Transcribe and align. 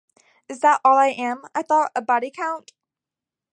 'Is 0.49 0.61
that 0.61 0.81
all 0.83 0.97
I 0.97 1.09
am,' 1.09 1.45
I 1.53 1.61
thought, 1.61 1.91
'a 1.95 2.01
body 2.01 2.31
count? 2.31 2.71